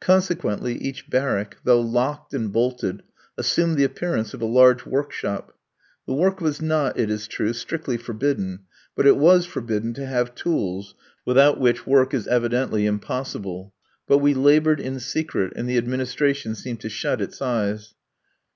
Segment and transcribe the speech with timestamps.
[0.00, 3.04] Consequently each barrack, though locked and bolted,
[3.38, 5.56] assumed the appearance of a large workshop.
[6.08, 8.64] The work was not, it is true, strictly forbidden,
[8.96, 13.72] but it was forbidden to have tools, without which work is evidently impossible.
[14.08, 17.94] But we laboured in secret, and the administration seemed to shut its eyes.